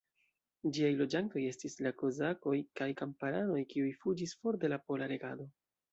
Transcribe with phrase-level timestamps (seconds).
[0.77, 5.47] Ĝiaj loĝantoj estis la kozakoj kaj kamparanoj, kiuj fuĝis for de la pola regado.